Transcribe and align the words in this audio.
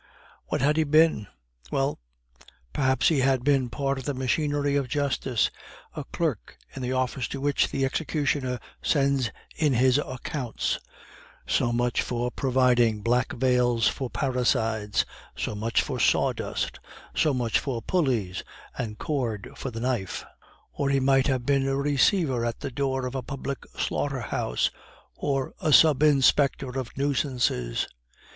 What 0.47 0.61
had 0.61 0.77
he 0.77 0.83
been? 0.83 1.27
Well, 1.69 1.99
perhaps 2.73 3.09
he 3.09 3.19
had 3.19 3.43
been 3.43 3.69
part 3.69 3.99
of 3.99 4.05
the 4.05 4.15
machinery 4.15 4.75
of 4.75 4.87
justice, 4.87 5.51
a 5.95 6.05
clerk 6.05 6.57
in 6.75 6.81
the 6.81 6.91
office 6.91 7.27
to 7.27 7.39
which 7.39 7.69
the 7.69 7.85
executioner 7.85 8.57
sends 8.81 9.29
in 9.55 9.73
his 9.73 9.99
accounts, 9.99 10.79
so 11.45 11.71
much 11.71 12.01
for 12.01 12.31
providing 12.31 13.03
black 13.03 13.31
veils 13.33 13.87
for 13.87 14.09
parricides, 14.09 15.05
so 15.37 15.53
much 15.53 15.83
for 15.83 15.99
sawdust, 15.99 16.79
so 17.15 17.31
much 17.31 17.59
for 17.59 17.79
pulleys 17.83 18.43
and 18.75 18.97
cord 18.97 19.51
for 19.55 19.69
the 19.69 19.81
knife. 19.81 20.25
Or 20.71 20.89
he 20.89 20.99
might 20.99 21.27
have 21.27 21.45
been 21.45 21.67
a 21.67 21.75
receiver 21.75 22.43
at 22.43 22.61
the 22.61 22.71
door 22.71 23.05
of 23.05 23.13
a 23.13 23.21
public 23.21 23.67
slaughter 23.77 24.21
house, 24.21 24.71
or 25.13 25.53
a 25.61 25.71
sub 25.71 26.01
inspector 26.01 26.71
of 26.79 26.89
nuisances. 26.97 27.87